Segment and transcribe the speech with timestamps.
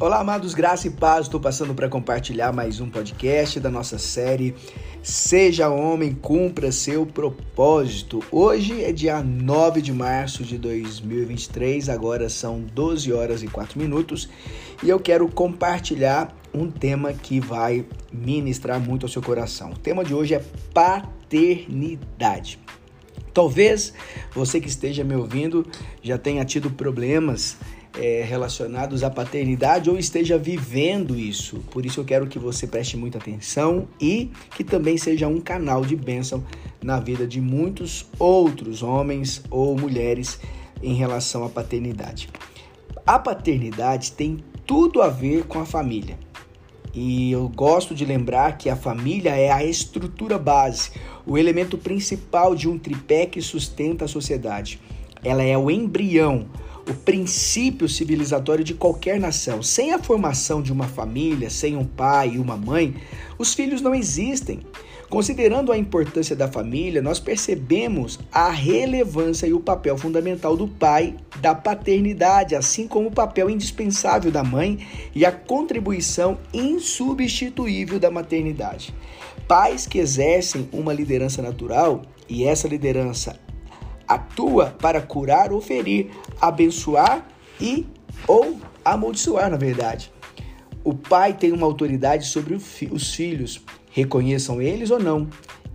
[0.00, 1.26] Olá, amados, graça e paz.
[1.26, 4.54] Estou passando para compartilhar mais um podcast da nossa série
[5.02, 8.22] Seja Homem, Cumpra Seu Propósito.
[8.30, 14.28] Hoje é dia 9 de março de 2023, agora são 12 horas e 4 minutos
[14.84, 19.72] e eu quero compartilhar um tema que vai ministrar muito ao seu coração.
[19.72, 22.60] O tema de hoje é paternidade.
[23.34, 23.92] Talvez
[24.32, 25.66] você que esteja me ouvindo
[26.00, 27.56] já tenha tido problemas
[27.98, 31.58] é, relacionados à paternidade ou esteja vivendo isso.
[31.70, 35.84] Por isso eu quero que você preste muita atenção e que também seja um canal
[35.84, 36.44] de bênção
[36.82, 40.38] na vida de muitos outros homens ou mulheres
[40.82, 42.28] em relação à paternidade.
[43.04, 46.18] A paternidade tem tudo a ver com a família.
[46.94, 50.90] E eu gosto de lembrar que a família é a estrutura base,
[51.26, 54.80] o elemento principal de um tripé que sustenta a sociedade.
[55.22, 56.46] Ela é o embrião,
[56.88, 59.62] o princípio civilizatório de qualquer nação.
[59.62, 62.94] Sem a formação de uma família, sem um pai e uma mãe,
[63.38, 64.60] os filhos não existem.
[65.10, 71.14] Considerando a importância da família, nós percebemos a relevância e o papel fundamental do pai,
[71.40, 78.94] da paternidade, assim como o papel indispensável da mãe e a contribuição insubstituível da maternidade.
[79.46, 83.38] Pais que exercem uma liderança natural e essa liderança
[84.08, 87.28] atua para curar ou ferir, abençoar
[87.60, 87.86] e
[88.26, 90.10] ou amaldiçoar, na verdade.
[90.82, 95.28] O pai tem uma autoridade sobre os filhos, reconheçam eles ou não.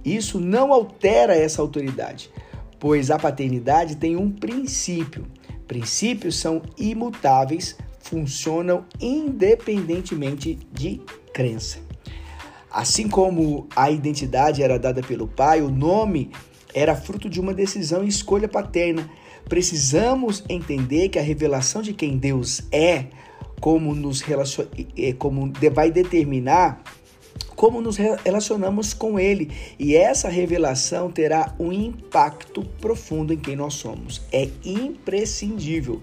[0.03, 2.31] Isso não altera essa autoridade,
[2.79, 5.25] pois a paternidade tem um princípio.
[5.67, 11.79] Princípios são imutáveis, funcionam independentemente de crença.
[12.69, 16.31] Assim como a identidade era dada pelo pai, o nome
[16.73, 19.09] era fruto de uma decisão e escolha paterna.
[19.47, 23.05] Precisamos entender que a revelação de quem Deus é,
[23.59, 24.65] como nos relacion...
[25.17, 26.83] como vai determinar
[27.55, 29.49] como nos relacionamos com Ele.
[29.79, 34.21] E essa revelação terá um impacto profundo em quem nós somos.
[34.31, 36.01] É imprescindível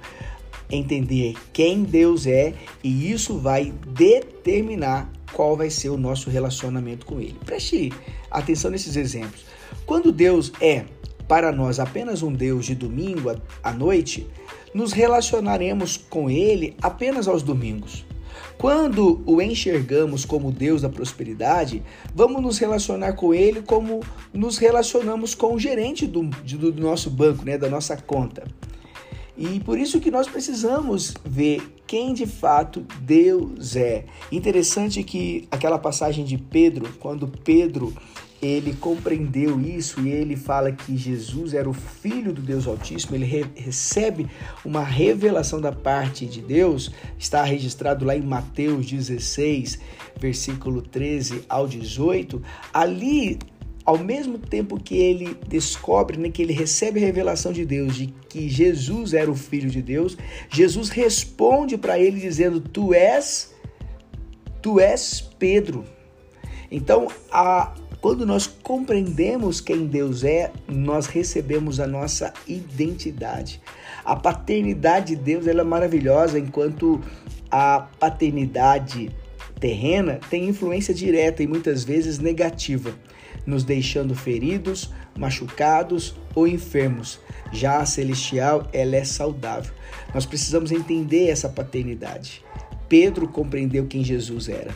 [0.71, 7.21] entender quem Deus é e isso vai determinar qual vai ser o nosso relacionamento com
[7.21, 7.37] Ele.
[7.45, 7.93] Preste
[8.31, 9.45] atenção nesses exemplos.
[9.87, 10.85] Quando Deus é
[11.27, 14.27] para nós apenas um Deus de domingo à noite,
[14.75, 18.05] nos relacionaremos com Ele apenas aos domingos.
[18.59, 21.83] Quando o enxergamos como Deus da prosperidade,
[22.15, 24.01] vamos nos relacionar com Ele como
[24.35, 28.45] nos relacionamos com o gerente do, do nosso banco, né, da nossa conta.
[29.41, 34.05] E por isso que nós precisamos ver quem de fato Deus é.
[34.31, 37.91] Interessante que aquela passagem de Pedro, quando Pedro
[38.43, 43.25] ele compreendeu isso e ele fala que Jesus era o filho do Deus Altíssimo, ele
[43.25, 44.29] re recebe
[44.63, 49.79] uma revelação da parte de Deus, está registrado lá em Mateus 16,
[50.19, 52.43] versículo 13 ao 18.
[52.75, 53.39] Ali
[53.85, 58.07] ao mesmo tempo que ele descobre, né, que ele recebe a revelação de Deus de
[58.29, 60.17] que Jesus era o Filho de Deus,
[60.51, 63.55] Jesus responde para ele dizendo: Tu és,
[64.61, 65.85] tu és Pedro.
[66.71, 73.61] Então, a, quando nós compreendemos quem Deus é, nós recebemos a nossa identidade.
[74.05, 77.01] A paternidade de Deus ela é maravilhosa, enquanto
[77.51, 79.11] a paternidade
[79.61, 82.93] terrena tem influência direta e muitas vezes negativa
[83.47, 87.21] nos deixando feridos, machucados ou enfermos.
[87.53, 89.73] Já a celestial, ela é saudável.
[90.15, 92.43] Nós precisamos entender essa paternidade.
[92.89, 94.75] Pedro compreendeu quem Jesus era.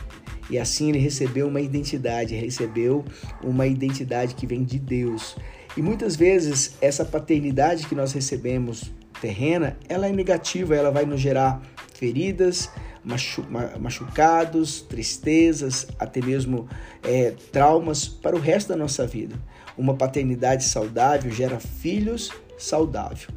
[0.49, 3.03] E assim ele recebeu uma identidade, recebeu
[3.43, 5.35] uma identidade que vem de Deus.
[5.75, 11.19] E muitas vezes essa paternidade que nós recebemos terrena, ela é negativa, ela vai nos
[11.19, 11.61] gerar
[11.93, 12.69] feridas,
[13.79, 16.67] machucados, tristezas, até mesmo
[17.03, 19.35] é, traumas para o resto da nossa vida.
[19.77, 23.27] Uma paternidade saudável gera filhos saudáveis.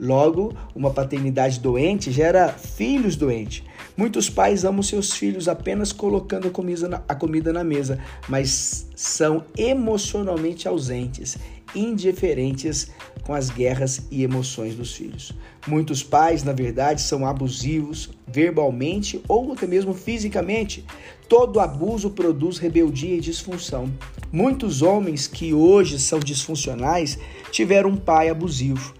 [0.00, 3.64] Logo, uma paternidade doente gera filhos doentes.
[3.96, 7.98] Muitos pais amam seus filhos apenas colocando a comida, na, a comida na mesa,
[8.28, 11.36] mas são emocionalmente ausentes,
[11.74, 12.90] indiferentes
[13.22, 15.32] com as guerras e emoções dos filhos.
[15.66, 20.84] Muitos pais, na verdade, são abusivos verbalmente ou até mesmo fisicamente.
[21.28, 23.92] Todo abuso produz rebeldia e disfunção.
[24.32, 27.18] Muitos homens que hoje são disfuncionais
[27.50, 28.94] tiveram um pai abusivo.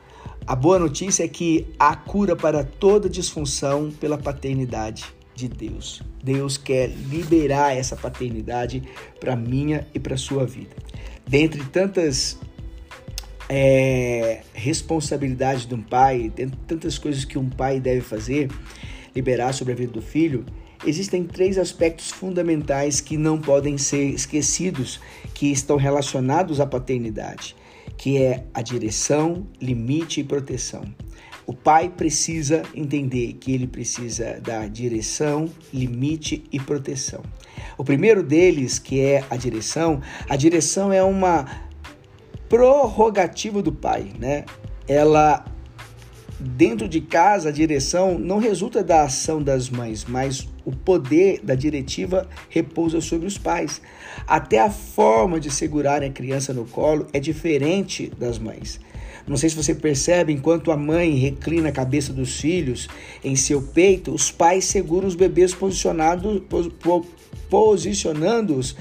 [0.46, 5.04] A boa notícia é que há cura para toda disfunção pela paternidade
[5.34, 6.02] de Deus.
[6.22, 8.82] Deus quer liberar essa paternidade
[9.20, 10.74] para minha e para sua vida.
[11.26, 12.38] Dentre tantas
[13.48, 16.30] é, responsabilidade de um pai,
[16.66, 18.50] tantas coisas que um pai deve fazer,
[19.14, 20.44] liberar sobre a vida do filho,
[20.86, 25.00] existem três aspectos fundamentais que não podem ser esquecidos,
[25.34, 27.56] que estão relacionados à paternidade,
[27.96, 30.84] que é a direção, limite e proteção.
[31.46, 37.22] O pai precisa entender que ele precisa da direção, limite e proteção.
[37.78, 41.67] O primeiro deles, que é a direção, a direção é uma
[42.48, 44.44] prorrogativa do pai, né?
[44.86, 45.44] Ela
[46.40, 51.54] dentro de casa, a direção não resulta da ação das mães, mas o poder da
[51.54, 53.80] diretiva repousa sobre os pais.
[54.26, 58.80] Até a forma de segurar a criança no colo é diferente das mães.
[59.26, 62.88] Não sei se você percebe, enquanto a mãe reclina a cabeça dos filhos
[63.22, 66.42] em seu peito, os pais seguram os bebês posicionados,
[67.50, 68.74] posicionando-os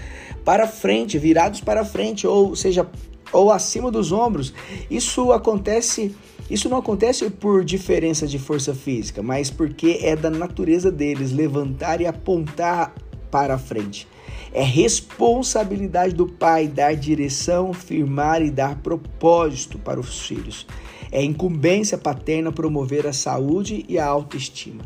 [0.46, 2.88] para frente, virados para frente, ou seja,
[3.32, 4.54] ou acima dos ombros.
[4.90, 6.16] Isso acontece
[6.50, 12.00] isso não acontece por diferença de força física, mas porque é da natureza deles levantar
[12.00, 12.96] e apontar
[13.30, 14.08] para frente.
[14.54, 20.66] É responsabilidade do pai dar direção, firmar e dar propósito para os filhos.
[21.12, 24.84] É incumbência paterna promover a saúde e a autoestima.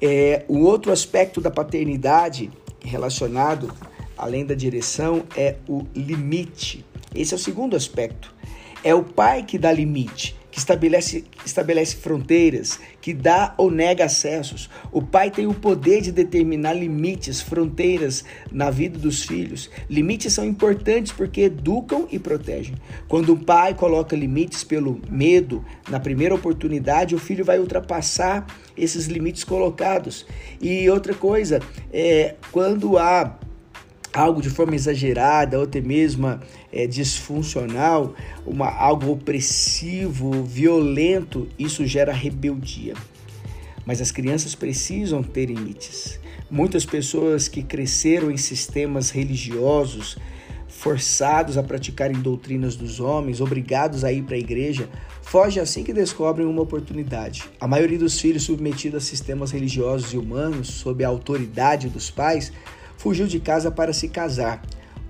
[0.00, 2.50] É, o outro aspecto da paternidade
[2.82, 3.70] relacionado,
[4.16, 6.84] além da direção, é o limite.
[7.14, 8.34] Esse é o segundo aspecto.
[8.82, 14.70] É o pai que dá limite, que estabelece, estabelece fronteiras, que dá ou nega acessos.
[14.90, 19.68] O pai tem o poder de determinar limites, fronteiras na vida dos filhos.
[19.88, 22.74] Limites são importantes porque educam e protegem.
[23.06, 28.46] Quando o pai coloca limites pelo medo, na primeira oportunidade, o filho vai ultrapassar
[28.76, 30.24] esses limites colocados.
[30.60, 31.60] E outra coisa,
[31.92, 33.38] é, quando há
[34.12, 36.38] algo de forma exagerada ou até mesmo
[36.72, 38.14] é, disfuncional,
[38.46, 42.94] uma, algo opressivo, violento, isso gera rebeldia.
[43.86, 46.18] Mas as crianças precisam ter limites.
[46.50, 50.18] Muitas pessoas que cresceram em sistemas religiosos,
[50.68, 54.88] forçados a praticarem doutrinas dos homens, obrigados a ir para a igreja,
[55.22, 57.44] fogem assim que descobrem uma oportunidade.
[57.60, 62.52] A maioria dos filhos submetidos a sistemas religiosos e humanos, sob a autoridade dos pais,
[63.00, 64.60] fugiu de casa para se casar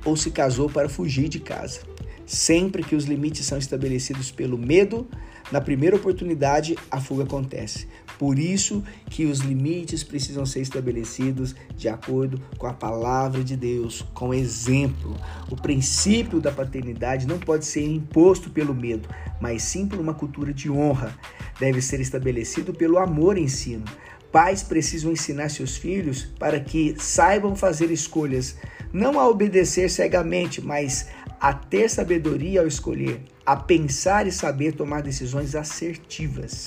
[0.05, 1.81] ou se casou para fugir de casa.
[2.25, 5.09] Sempre que os limites são estabelecidos pelo medo,
[5.51, 7.89] na primeira oportunidade a fuga acontece.
[8.17, 14.07] Por isso que os limites precisam ser estabelecidos de acordo com a palavra de Deus,
[14.15, 15.17] com exemplo.
[15.51, 19.09] O princípio da paternidade não pode ser imposto pelo medo,
[19.41, 21.19] mas sim por uma cultura de honra.
[21.59, 23.85] Deve ser estabelecido pelo amor e ensino.
[24.33, 28.57] Pais precisam ensinar seus filhos para que saibam fazer escolhas,
[28.93, 31.09] não a obedecer cegamente, mas
[31.41, 36.65] a ter sabedoria ao escolher, a pensar e saber tomar decisões assertivas.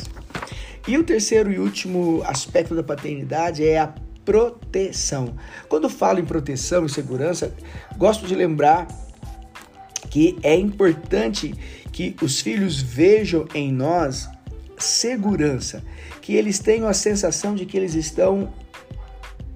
[0.87, 3.93] E o terceiro e último aspecto da paternidade é a
[4.25, 5.35] proteção.
[5.69, 7.53] Quando falo em proteção e segurança,
[7.97, 8.87] gosto de lembrar
[10.09, 11.53] que é importante
[11.91, 14.27] que os filhos vejam em nós
[14.83, 15.83] segurança,
[16.21, 18.53] que eles tenham a sensação de que eles estão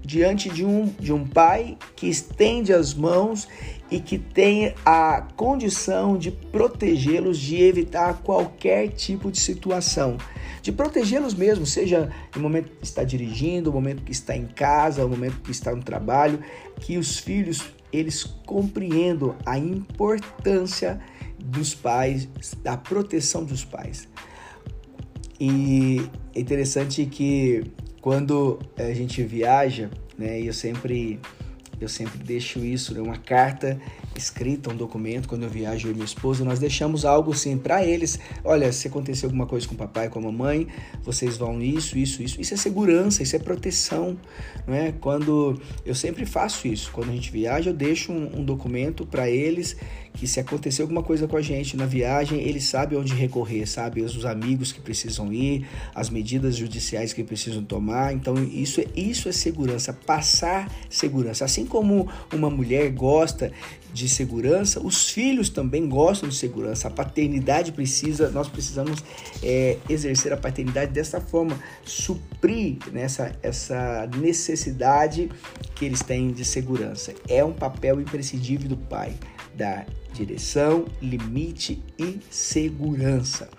[0.02, 3.48] diante de um, de um pai que estende as mãos
[3.92, 10.18] e que tem a condição de protegê-los, de evitar qualquer tipo de situação.
[10.62, 15.04] De protegê-los mesmo, seja no momento que está dirigindo, no momento que está em casa,
[15.04, 16.40] no momento que está no trabalho,
[16.80, 21.00] que os filhos eles compreendam a importância
[21.38, 22.28] dos pais,
[22.62, 24.08] da proteção dos pais.
[25.40, 26.02] E
[26.34, 27.64] é interessante que
[28.02, 31.20] quando a gente viaja, né, eu sempre
[31.80, 33.80] eu sempre deixo isso, né, uma carta
[34.16, 37.86] escrita, um documento, quando eu viajo eu e minha esposa, nós deixamos algo assim para
[37.86, 38.20] eles.
[38.44, 40.68] Olha, se acontecer alguma coisa com o papai, com a mamãe,
[41.04, 42.42] vocês vão isso, isso, isso.
[42.42, 44.18] Isso é segurança, isso é proteção,
[44.66, 44.92] não é?
[44.92, 49.30] Quando eu sempre faço isso, quando a gente viaja, eu deixo um, um documento para
[49.30, 49.78] eles
[50.18, 54.02] que se acontecer alguma coisa com a gente na viagem, eles sabem onde recorrer, sabe?
[54.02, 58.14] Os amigos que precisam ir, as medidas judiciais que precisam tomar.
[58.14, 61.46] Então, isso é, isso é segurança, passar segurança.
[61.46, 63.52] Assim como uma mulher gosta
[63.94, 66.88] de segurança, os filhos também gostam de segurança.
[66.88, 69.04] A paternidade precisa, nós precisamos
[69.42, 75.30] é, exercer a paternidade dessa forma, suprir nessa essa necessidade
[75.76, 77.14] que eles têm de segurança.
[77.28, 79.14] É um papel imprescindível do pai
[79.56, 83.50] dar direção, limite e segurança.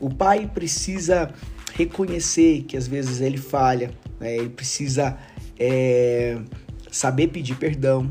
[0.00, 1.32] O pai precisa
[1.74, 4.36] reconhecer que às vezes ele falha, né?
[4.36, 5.18] ele precisa
[5.58, 6.38] é,
[6.96, 8.10] saber pedir perdão,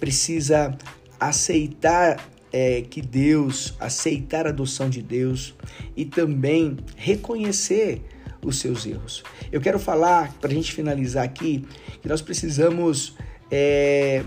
[0.00, 0.76] precisa
[1.20, 2.18] aceitar
[2.52, 5.54] é, que Deus, aceitar a adoção de Deus
[5.96, 8.02] e também reconhecer
[8.44, 9.22] os seus erros.
[9.52, 11.64] Eu quero falar, para a gente finalizar aqui,
[12.02, 13.16] que nós precisamos
[13.52, 14.24] é,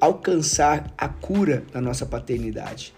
[0.00, 2.94] alcançar a cura da nossa paternidade.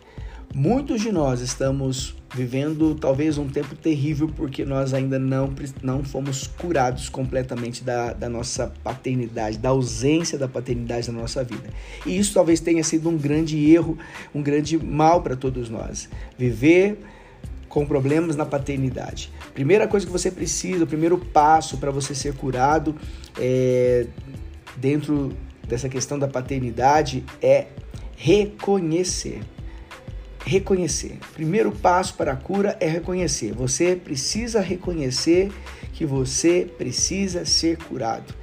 [0.53, 6.49] Muitos de nós estamos vivendo talvez um tempo terrível porque nós ainda não, não fomos
[6.49, 11.71] curados completamente da, da nossa paternidade, da ausência da paternidade na nossa vida.
[12.05, 13.97] E isso talvez tenha sido um grande erro,
[14.35, 16.09] um grande mal para todos nós.
[16.37, 16.99] Viver
[17.69, 19.33] com problemas na paternidade.
[19.55, 22.97] Primeira coisa que você precisa, o primeiro passo para você ser curado
[23.39, 24.05] é,
[24.77, 25.33] dentro
[25.69, 27.69] dessa questão da paternidade é
[28.17, 29.41] reconhecer
[30.45, 31.19] reconhecer.
[31.35, 33.53] Primeiro passo para a cura é reconhecer.
[33.53, 35.51] Você precisa reconhecer
[35.93, 38.35] que você precisa ser curado.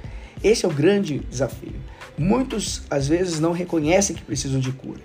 [0.42, 1.74] Esse é o grande desafio.
[2.16, 5.00] Muitos às vezes não reconhecem que precisam de cura.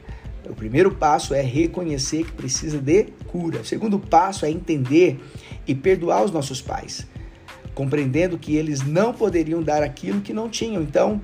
[0.49, 3.61] O primeiro passo é reconhecer que precisa de cura.
[3.61, 5.19] O segundo passo é entender
[5.65, 7.07] e perdoar os nossos pais,
[7.73, 10.81] compreendendo que eles não poderiam dar aquilo que não tinham.
[10.81, 11.21] Então,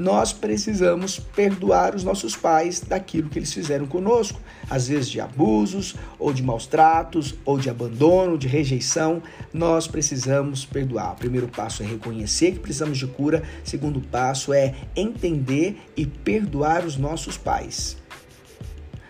[0.00, 4.40] nós precisamos perdoar os nossos pais daquilo que eles fizeram conosco,
[4.70, 9.22] às vezes de abusos, ou de maus tratos, ou de abandono, de rejeição.
[9.52, 11.12] Nós precisamos perdoar.
[11.12, 16.06] O primeiro passo é reconhecer que precisamos de cura, o segundo passo é entender e
[16.06, 17.98] perdoar os nossos pais.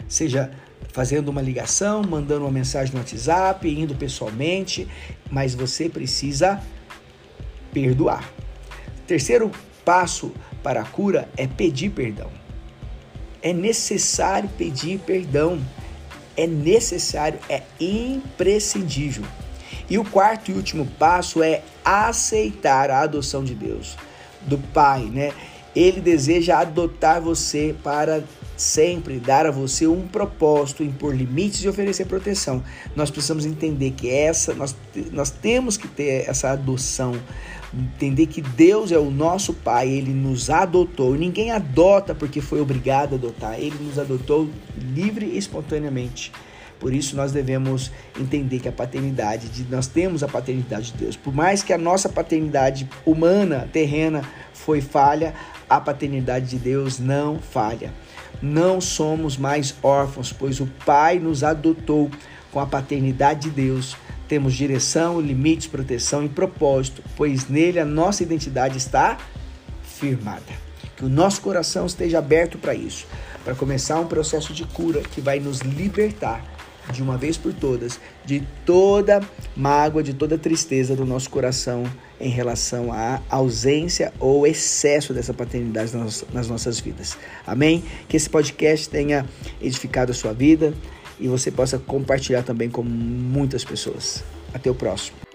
[0.08, 0.50] Seja
[0.92, 4.88] fazendo uma ligação, mandando uma mensagem no WhatsApp, indo pessoalmente,
[5.30, 6.60] mas você precisa
[7.72, 8.28] perdoar.
[9.06, 9.52] Terceiro
[9.84, 10.32] passo
[10.62, 12.30] para a cura é pedir perdão.
[13.42, 15.60] É necessário pedir perdão.
[16.36, 19.24] É necessário, é imprescindível.
[19.88, 23.96] E o quarto e último passo é aceitar a adoção de Deus,
[24.42, 25.32] do Pai, né?
[25.74, 28.22] Ele deseja adotar você para
[28.60, 32.62] sempre dar a você um propósito, impor limites e oferecer proteção.
[32.94, 34.76] Nós precisamos entender que essa nós,
[35.10, 37.14] nós temos que ter essa adoção,
[37.72, 41.14] entender que Deus é o nosso pai, ele nos adotou.
[41.14, 46.30] Ninguém adota porque foi obrigado a adotar, ele nos adotou livre e espontaneamente.
[46.78, 51.14] Por isso nós devemos entender que a paternidade de nós temos a paternidade de Deus.
[51.14, 54.22] Por mais que a nossa paternidade humana, terrena,
[54.54, 55.34] foi falha,
[55.68, 57.92] a paternidade de Deus não falha.
[58.42, 62.10] Não somos mais órfãos, pois o Pai nos adotou
[62.50, 63.96] com a paternidade de Deus.
[64.26, 69.18] Temos direção, limites, proteção e propósito, pois nele a nossa identidade está
[69.82, 70.52] firmada.
[70.96, 73.06] Que o nosso coração esteja aberto para isso,
[73.44, 76.42] para começar um processo de cura que vai nos libertar
[76.92, 79.20] de uma vez por todas de toda
[79.56, 81.84] mágoa, de toda tristeza do nosso coração
[82.20, 85.92] em relação à ausência ou excesso dessa paternidade
[86.32, 87.16] nas nossas vidas.
[87.46, 87.82] Amém?
[88.08, 89.26] Que esse podcast tenha
[89.60, 90.72] edificado a sua vida
[91.18, 94.22] e você possa compartilhar também com muitas pessoas.
[94.54, 95.29] Até o próximo.